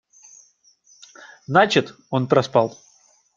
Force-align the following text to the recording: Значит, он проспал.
Значит, 1.45 1.93
он 2.09 2.27
проспал. 2.27 2.75